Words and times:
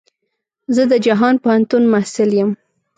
زه 0.75 0.83
د 0.91 0.93
جهان 1.05 1.35
پوهنتون 1.43 1.83
محصل 1.93 2.29
يم. 2.39 2.49